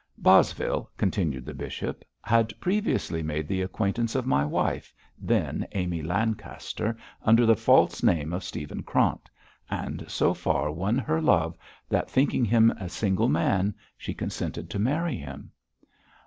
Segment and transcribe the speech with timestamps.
[0.17, 6.97] 'Bosvile!' continued the bishop, 'had previously made the acquaintance of my wife, then Amy Lancaster,
[7.21, 9.29] under the false name of Stephen Krant;
[9.69, 11.55] and so far won her love
[11.87, 15.51] that, thinking him a single man, she consented to marry him.'